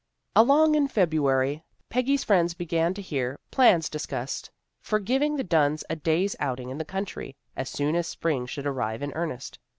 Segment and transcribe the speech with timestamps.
[0.35, 4.49] Along in February Peggy's friends began to hear plans discussed
[4.81, 8.65] for giving the Dunns a day's outing in the country, as soon as spring should
[8.65, 9.59] arrive in earnest.